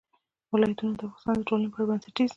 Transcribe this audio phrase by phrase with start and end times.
[0.51, 2.29] ولایتونه د افغانستان د ټولنې لپاره بنسټیز دي.